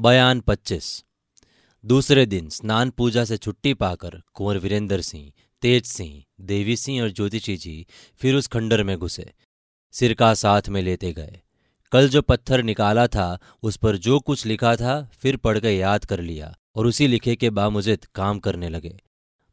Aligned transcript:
बयान 0.00 0.40
पच्चीस। 0.40 1.04
दूसरे 1.84 2.26
दिन 2.26 2.48
स्नान 2.48 2.90
पूजा 2.90 3.24
से 3.24 3.36
छुट्टी 3.36 3.74
पाकर 3.74 4.22
कुंवर 4.34 4.58
वीरेंद्र 4.58 5.00
सिंह, 5.00 5.32
तेज 5.62 5.84
सिंह, 5.84 6.24
देवी 6.40 6.76
सिंह 6.76 7.02
और 7.02 7.10
ज्योतिषी 7.10 7.56
जी 7.56 7.86
फिर 8.16 8.34
उस 8.34 8.46
खंडर 8.46 8.82
में 8.82 8.98
घुसे। 8.98 9.32
सिरका 9.92 10.34
साथ 10.34 10.62
में 10.68 10.82
लेते 10.82 11.12
गए। 11.12 11.40
कल 11.92 12.08
जो 12.08 12.22
पत्थर 12.22 12.62
निकाला 12.62 13.06
था, 13.06 13.38
उस 13.62 13.76
पर 13.76 13.96
जो 13.96 14.20
कुछ 14.20 14.46
लिखा 14.46 14.76
था, 14.76 15.10
फिर 15.18 15.36
पढ़ 15.36 15.58
के 15.58 15.70
याद 15.70 16.04
कर 16.04 16.20
लिया 16.20 16.58
और 16.74 16.86
उसी 16.86 17.06
लिखे 17.06 17.36
के 17.36 17.50
बामुजिद 17.50 18.04
काम 18.14 18.38
करने 18.38 18.68
लगे। 18.68 19.00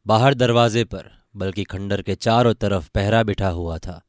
बाहर 0.06 0.34
दरवाजे 0.34 0.84
पर, 0.84 1.10
बल्कि 1.36 1.64
खंडर 1.64 2.02
के 2.02 2.14
चारों 2.14 2.54
तरफ़ 2.54 2.90
पहरा 2.94 3.22
बिठा 3.22 3.48
हुआ 3.48 3.78
था। 3.78 4.02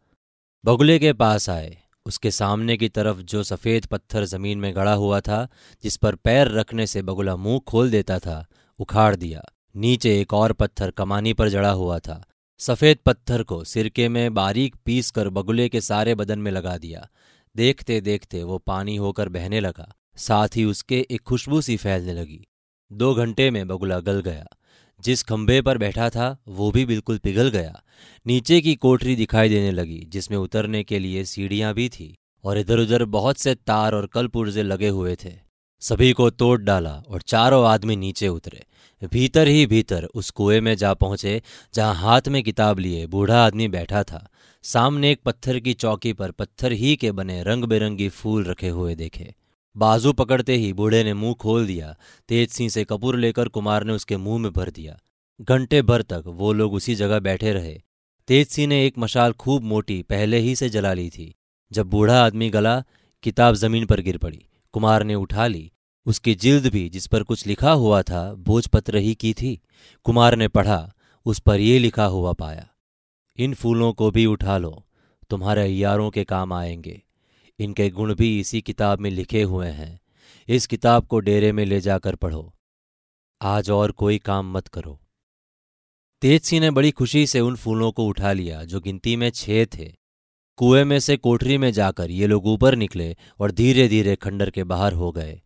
बगुले 0.66 1.00
के 1.00 1.14
पास 1.14 1.50
आए 1.50 1.78
उसके 2.06 2.32
सामने 2.32 2.78
की 2.78 2.90
तरफ़ 2.90 3.18
जो 3.18 3.44
सफ़ेद 3.44 3.86
पत्थर 3.86 4.26
ज़मीन 4.26 4.58
में 4.58 4.76
गड़ा 4.76 4.94
हुआ 4.94 5.20
था, 5.20 5.48
जिस 5.84 5.98
पर 5.98 6.16
पैर 6.16 6.48
रखने 6.48 6.88
से 6.88 7.02
बगुला 7.02 7.36
मुँह 7.36 7.60
खोल 7.60 7.92
देता 7.92 8.20
था, 8.20 8.46
उखाड़ 8.80 9.16
दिया। 9.16 9.42
नीचे 9.76 10.22
एक 10.22 10.34
और 10.34 10.54
पत्थर 10.54 10.92
कमानी 10.92 11.34
पर 11.34 11.50
जड़ा 11.50 11.72
हुआ 11.72 12.00
था। 12.00 12.26
सफ़ेद 12.60 12.98
पत्थर 13.06 13.44
को 13.44 13.64
सिरके 13.64 14.10
में 14.10 14.34
बारीक 14.34 14.76
पीस 14.86 15.12
कर 15.12 15.30
बगुले 15.30 15.70
के 15.70 15.82
सारे 15.82 16.16
बदन 16.16 16.40
में 16.40 16.52
लगा 16.52 16.78
दिया। 16.78 17.08
देखते 17.56 18.02
देखते 18.02 18.44
वो 18.44 18.58
पानी 18.58 18.96
होकर 18.96 19.30
बहने 19.30 19.60
लगा। 19.60 19.96
साथ 20.16 20.48
ही 20.56 20.64
उसके 20.66 21.08
एक 21.12 21.22
खुशबू 21.22 21.62
सी 21.62 21.78
फैलने 21.78 22.14
लगी। 22.14 22.48
दो 22.92 23.16
घंटे 23.16 23.52
में 23.52 23.68
बगुला 23.68 24.00
गल 24.00 24.22
गया। 24.22 24.48
जिस 25.04 25.24
खंभे 25.24 25.62
पर 25.62 25.78
बैठा 25.78 26.10
था, 26.10 26.38
वो 26.48 26.72
भी 26.72 26.86
बिल्कुल 26.86 27.18
पिघल 27.18 27.50
गया। 27.50 27.84
नीचे 28.28 28.62
की 28.62 28.76
कोठरी 28.76 29.16
दिखाई 29.16 29.50
देने 29.50 29.72
लगी, 29.72 30.06
जिसमें 30.10 30.38
उतरने 30.38 30.84
के 30.84 31.00
लिए 31.00 31.26
सीढ़ियाँ 31.26 31.74
भी 31.74 31.90
थी 31.90 32.16
और 32.44 32.58
इधर 32.58 32.80
उधर 32.80 33.06
बहुत 33.06 33.38
से 33.38 33.56
तार 33.56 33.96
और 33.96 34.08
कल 34.08 34.28
पुर्जे 34.28 34.64
लगे 34.64 34.88
हुए 34.88 35.16
थे। 35.26 35.34
सभी 35.82 36.12
को 36.12 36.30
तोड़ 36.30 36.62
डाला 36.62 37.04
और 37.10 37.22
चारों 37.22 37.66
आदमी 37.68 37.96
नीचे 37.96 38.28
उतरे। 38.28 38.66
भीतर 39.12 39.48
ही 39.48 39.66
भीतर 39.66 40.04
उस 40.04 40.30
कुएँ 40.30 40.60
में 40.62 40.76
जा 40.76 40.94
पहुँचे, 40.94 41.42
जहाँ 41.74 41.96
हाथ 41.96 42.22
में 42.28 42.44
किताब 42.44 42.80
लिए 42.80 43.08
बूढ़ा 43.08 43.46
आदमी 43.46 43.68
बैठा 43.68 44.04
था। 44.04 44.30
सामने 44.64 45.12
एक 45.12 45.22
पत्थर 45.26 45.60
की 45.60 45.74
चौकी 45.74 46.14
पर 46.14 46.32
पत्थर 46.32 46.72
ही 46.72 46.96
के 46.96 47.12
बने 47.12 47.44
रंग 47.44 47.64
बिरंगी 47.64 48.10
फूल 48.10 48.44
रखे 48.44 48.70
हुए 48.70 48.96
देखे। 48.96 49.34
बाजू 49.76 50.14
पकड़ते 50.14 50.56
ही 50.56 50.74
बूढ़े 50.74 51.04
ने 51.04 51.14
मुँह 51.14 51.34
खोल 51.34 51.68
दिया, 51.68 51.96
तेज 52.30 52.50
सिंह 52.50 52.70
से 52.70 52.84
कपूर 52.84 53.18
लेकर 53.18 53.48
कुमार 53.48 53.84
ने 53.84 53.94
उसके 53.94 54.18
मुँह 54.18 54.40
में 54.40 54.52
भर 54.54 54.70
दिया। 54.70 54.98
घंटे 55.42 55.82
भर 55.82 56.02
तक 56.02 56.24
वो 56.28 56.54
लोग 56.54 56.74
उसी 56.74 56.96
जगह 56.96 57.20
बैठे 57.20 57.54
रहे। 57.54 57.82
तेज 58.28 58.48
सिंह 58.48 58.68
ने 58.68 58.86
एक 58.86 58.98
मशाल 58.98 59.34
खूब 59.34 59.64
मोटी 59.64 60.02
पहले 60.02 60.38
ही 60.38 60.56
से 60.56 60.70
जला 60.70 60.94
ली 60.94 61.10
थी। 61.10 61.34
जब 61.72 61.88
बूढ़ा 61.88 62.26
आदमी 62.26 62.50
गला, 62.50 62.84
किताब 63.24 63.56
ज़मीन 63.56 63.86
पर 63.86 64.02
गिर 64.02 64.18
पड़ी। 64.18 64.46
कुमार 64.74 65.04
ने 65.04 65.16
उठा 65.16 65.48
ली। 65.48 65.72
उसकी 66.06 66.36
जिल्द 66.36 66.68
भी 66.68 66.90
जिस 66.90 67.08
पर 67.08 67.24
कुछ 67.24 67.46
लिखा 67.48 67.72
हुआ 67.72 68.02
था, 68.02 68.34
भोजपत्र 68.34 68.98
ही 68.98 69.16
की 69.16 69.34
थी। 69.34 69.60
कुमार 70.04 70.36
ने 70.36 70.48
पढ़ा, 70.48 70.94
उस 71.26 71.40
पर 71.40 71.60
ये 71.60 71.80
लिखा 71.80 72.06
हुआ 72.06 72.34
पाया, 72.34 72.68
इन 73.38 73.54
फूलों 73.54 73.94
को 73.94 74.12
भी 74.12 74.26
उठा 74.26 74.58
लो, 74.58 74.86
तुम्हारे 75.30 75.62
अयारों 75.62 76.10
के 76.10 76.24
काम 76.24 76.54
आएँगे। 76.54 77.02
इनके 77.60 77.90
गुण 77.90 78.16
भी 78.16 78.40
इसी 78.40 78.62
किताब 78.62 79.00
में 79.00 79.10
लिखे 79.10 79.42
हुए 79.44 79.68
हैं। 79.68 80.00
इस 80.48 80.68
किताब 80.68 81.06
को 81.06 81.20
डेरे 81.20 81.52
में 81.52 81.66
ले 81.66 81.82
जाकर 81.82 82.16
पढ़ो। 82.16 82.54
आज 83.42 83.70
और 83.70 83.92
कोई 83.92 84.18
काम 84.18 84.52
मत 84.54 84.68
करो। 84.68 85.00
तेज 86.22 86.42
सिंह 86.42 86.62
ने 86.62 86.72
बड़ी 86.72 86.92
खुशी 86.92 87.28
से 87.28 87.40
उन 87.40 87.56
फूलों 87.56 87.92
को 87.92 88.06
उठा 88.06 88.34
लिया, 88.34 88.64
जो 88.64 88.80
गिनती 88.80 89.16
में 89.16 89.30
छह 89.30 89.66
थे। 89.66 89.94
कुएँ 90.58 90.84
में 90.84 91.00
से 91.00 91.18
कोठरी 91.18 91.58
में 91.58 91.72
जाकर 91.72 92.12
ये 92.12 92.28
लोग 92.28 92.48
ऊपर 92.48 92.76
निकले 92.76 93.16
और 93.40 93.52
धीरे 93.52 93.88
धीरे 93.88 94.16
खंडर 94.16 94.50
के 94.50 94.64
बाहर 94.64 94.94
हो 94.94 95.12
गए। 95.12 95.42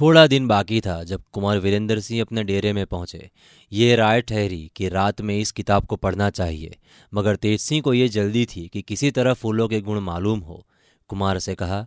थोड़ा 0.00 0.26
दिन 0.26 0.48
बाकी 0.48 0.80
था 0.80 1.04
जब 1.04 1.22
कुमार 1.32 1.58
वीरेंद्र 1.58 2.00
सिंह 2.00 2.20
अपने 2.20 2.44
डेरे 2.44 2.72
में 2.72 2.86
पहुँचे। 2.86 3.30
ये 3.72 3.96
राय 3.96 4.20
ठहरी 4.20 4.70
कि 4.76 4.88
रात 4.88 5.20
में 5.20 5.38
इस 5.38 5.50
किताब 5.50 5.86
को 5.86 5.96
पढ़ना 5.96 6.30
चाहिए, 6.30 6.78
मगर 7.14 7.36
तेज 7.36 7.60
सिंह 7.60 7.82
को 7.82 7.94
ये 7.94 8.08
जल्दी 8.08 8.46
थी 8.46 8.68
कि 8.68 8.82
किसी 8.82 9.10
तरह 9.10 9.34
फूलों 9.34 9.68
के 9.68 9.80
गुण 9.80 10.00
मालूम 10.00 10.40
हो। 10.40 10.66
कुमार 11.08 11.38
से 11.38 11.54
कहा, 11.54 11.86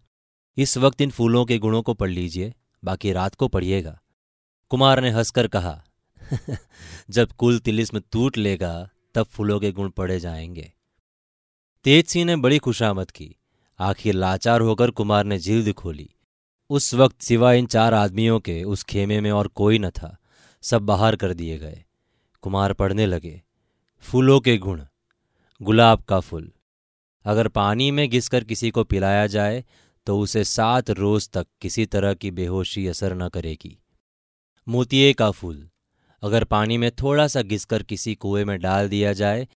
इस 0.57 0.77
वक्त 0.77 1.01
इन 1.01 1.09
फूलों 1.09 1.45
के 1.45 1.57
गुणों 1.57 1.81
को 1.81 1.93
पढ़ 1.93 2.09
लीजिए, 2.09 2.53
बाकी 2.83 3.11
रात 3.11 3.35
को 3.35 3.47
पढ़िएगा। 3.47 4.01
कुमार 4.69 5.01
ने 5.01 5.09
हंसकर 5.09 5.47
कहा, 5.47 5.83
जब 7.09 7.31
कुल 7.31 7.59
तिलिस्म 7.59 8.01
टूट 8.11 8.37
लेगा, 8.37 8.89
तब 9.15 9.23
फूलों 9.23 9.59
के 9.59 9.71
गुण 9.71 9.89
पढ़े 9.89 10.19
जाएँगे। 10.19 10.73
तेज 11.83 12.05
सिंह 12.05 12.25
ने 12.25 12.35
बड़ी 12.35 12.57
खुशामद 12.57 13.11
की। 13.11 13.35
आखिर 13.79 14.13
लाचार 14.13 14.61
होकर 14.61 14.91
कुमार 14.91 15.23
ने 15.23 15.37
जिल्द 15.37 15.73
खोली। 15.73 16.09
उस 16.69 16.93
वक्त 16.93 17.21
सिवा 17.21 17.53
इन 17.53 17.65
चार 17.65 17.93
आदमियों 17.93 18.39
के 18.39 18.63
उस 18.63 18.83
खेमे 18.83 19.21
में 19.21 19.31
और 19.31 19.47
कोई 19.47 19.79
न 19.79 19.89
था। 19.89 20.17
सब 20.61 20.81
बाहर 20.81 21.15
कर 21.15 21.33
दिए 21.33 21.57
गए। 21.57 21.85
कुमार 22.41 22.73
पढ़ने 22.73 23.05
लगे। 23.05 23.43
फूलों 23.99 24.39
के 24.39 24.57
गुण। 24.57 24.85
गुलाब 25.61 26.01
का 26.01 26.19
फूल। 26.19 26.51
अगर 27.29 27.47
पानी 27.47 27.91
में 27.91 28.09
घिसकर 28.09 28.43
किसी 28.43 28.69
को 28.71 28.83
पिलाया 28.83 29.27
जाए 29.27 29.63
तो 30.07 30.19
उसे 30.19 30.43
सात 30.43 30.89
रोज 30.89 31.29
तक 31.29 31.47
किसी 31.61 31.85
तरह 31.85 32.13
की 32.13 32.31
बेहोशी 32.31 32.87
असर 32.87 33.13
न 33.13 33.27
करेगी। 33.29 33.77
मोतिये 34.67 35.13
का 35.13 35.31
फूल। 35.31 35.69
अगर 36.23 36.43
पानी 36.43 36.77
में 36.77 36.89
थोड़ा 36.91 37.27
सा 37.27 37.41
घिसकर 37.41 37.83
किसी 37.83 38.15
कुएँ 38.15 38.45
में 38.45 38.59
डाल 38.59 38.89
दिया 38.89 39.13
जाए 39.13 39.47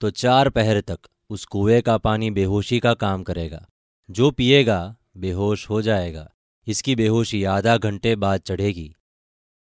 तो 0.00 0.10
चार 0.10 0.48
पहर 0.48 0.80
तक 0.80 0.98
उस 1.30 1.44
कुएँ 1.44 1.80
का 1.80 1.96
पानी 1.98 2.30
बेहोशी 2.30 2.80
का 2.80 2.94
काम 2.94 3.22
करेगा। 3.22 3.66
जो 4.10 4.30
पिएगा, 4.30 4.96
बेहोश 5.16 5.68
हो 5.70 5.82
जाएगा। 5.82 6.28
इसकी 6.66 6.96
बेहोशी 6.96 7.44
आधा 7.44 7.76
घंटे 7.76 8.16
बाद 8.16 8.40
चढ़ेगी। 8.40 8.94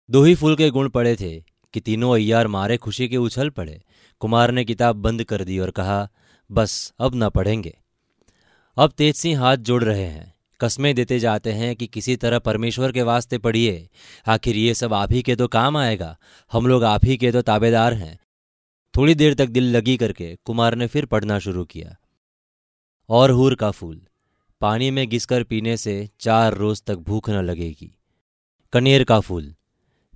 दो 0.10 0.24
ही 0.24 0.36
फूल 0.36 0.56
के 0.56 0.70
गुण 0.70 0.90
पड़े 0.90 1.16
थे 1.16 1.44
कि 1.74 1.80
तीनों 1.80 2.14
अय्यार 2.14 2.48
मारे 2.48 2.78
खुशी 2.78 3.08
के 3.08 3.18
उछल 3.18 3.50
पड़े। 3.50 3.82
कुमार 4.20 4.52
ने 4.52 4.66
किताब 4.66 4.96
बंद 4.96 5.24
कर 5.24 5.44
दी 5.44 5.60
और 5.60 5.72
कहा 5.72 6.10
बस 6.52 6.94
अब 7.00 7.12
न 7.16 7.30
पढ़ेंगे। 7.30 7.78
अब 8.78 8.92
तेज 8.92 9.16
सिंह 9.16 9.40
हाथ 9.40 9.58
जोड़ 9.58 9.84
रहे 9.84 10.06
हैं। 10.06 10.34
कस्में 10.62 10.96
देते 10.96 11.20
जाते 11.20 11.52
हैं 11.52 11.76
कि 11.76 11.88
किसी 11.88 12.16
तरह 12.16 12.40
परमेश्वर 12.40 12.92
के 12.92 13.02
वास्ते 13.02 13.38
पढ़िए। 13.38 13.90
आखिर 14.28 14.56
ये 14.56 14.74
सब 14.74 14.94
आप 14.94 15.12
ही 15.12 15.22
के 15.22 15.36
तो 15.36 15.48
काम 15.48 15.78
आएगा। 15.78 16.18
हम 16.52 16.68
लोग 16.68 16.84
आप 16.84 17.06
ही 17.06 17.18
के 17.18 17.32
तो 17.32 17.42
ताबेदार 17.42 17.94
हैं। 17.94 18.20
थोड़ी 18.96 19.16
देर 19.16 19.34
तक 19.34 19.46
दिल 19.46 19.76
लगी 19.76 19.98
करके 19.98 20.36
कुमार 20.46 20.76
ने 20.76 20.88
फिर 20.88 21.06
पढ़ना 21.06 21.40
शुरू 21.40 21.66
किया। 21.66 21.96
और 23.10 23.32
हूर 23.32 23.56
का 23.56 23.72
फूल। 23.72 24.02
पानी 24.62 24.92
में 24.92 25.08
घिसकर 25.08 25.44
पीने 25.44 25.78
से 25.78 26.10
चार 26.20 26.54
रोज 26.54 26.84
तक 26.84 26.96
भूख 26.96 27.30
न 27.30 27.34
लगेगी। 27.34 27.96
कनेर 28.74 29.04
का 29.04 29.20
फूल। 29.20 29.56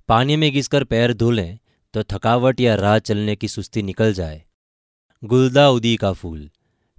पानी 0.08 0.36
में 0.36 0.52
घिसकर 0.52 0.84
पैर 0.84 1.12
धो 1.14 1.30
लें 1.30 1.58
तो 1.94 2.02
थकावट 2.02 2.60
या 2.60 2.74
राह 2.74 2.98
चलने 2.98 3.36
की 3.36 3.48
सुस्ती 3.48 3.82
निकल 3.82 4.12
जाए। 4.12 4.44
गुलदा 5.22 5.68
उदी 5.70 5.96
का 5.96 6.12
फूल। 6.12 6.50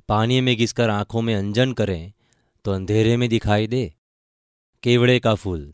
पानी 0.07 0.41
में 0.41 0.55
घिसकर 0.55 0.89
आँखों 0.89 1.21
में 1.21 1.35
अंजन 1.35 1.73
करें 1.73 2.11
तो 2.65 2.71
अंधेरे 2.71 3.17
में 3.17 3.27
दिखाई 3.29 3.67
दे। 3.67 3.93
केवड़े 4.83 5.19
का 5.19 5.33
फूल। 5.35 5.73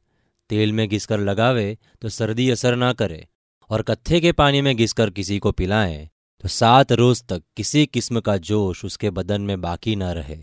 तेल 0.49 0.73
में 0.73 0.87
घिसकर 0.89 1.19
लगावे 1.19 1.77
तो 2.01 2.09
सर्दी 2.09 2.49
असर 2.49 2.75
ना 2.75 2.91
करे। 2.93 3.27
और 3.69 3.81
कत्थे 3.81 4.19
के 4.19 4.31
पानी 4.31 4.61
में 4.61 4.75
घिसकर 4.75 5.09
किसी 5.09 5.39
को 5.39 5.51
पिलाएँ 5.51 6.09
तो 6.43 6.47
सात 6.47 6.91
रोज 6.91 7.23
तक 7.23 7.43
किसी 7.57 7.85
किस्म 7.85 8.19
का 8.19 8.37
जोश 8.37 8.85
उसके 8.85 9.09
बदन 9.09 9.41
में 9.41 9.61
बाकी 9.61 9.95
ना 9.95 10.11
रहे। 10.11 10.37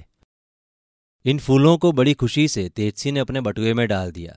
इन 1.25 1.39
फूलों 1.39 1.77
को 1.79 1.93
बड़ी 1.93 2.15
खुशी 2.15 2.49
से 2.49 2.69
तेजसी 2.69 3.13
ने 3.13 3.21
अपने 3.21 3.41
बटुए 3.41 3.75
में 3.75 3.87
डाल 3.89 4.13
दिया। 4.13 4.37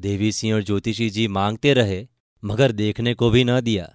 देवी 0.00 0.32
सिंह 0.32 0.54
और 0.54 0.62
ज्योतिषी 0.62 1.10
जी 1.10 1.28
मांगते 1.28 1.74
रहे, 1.74 2.06
मगर 2.44 2.72
देखने 2.72 3.14
को 3.14 3.30
भी 3.30 3.44
न 3.44 3.60
दिया। 3.60 3.90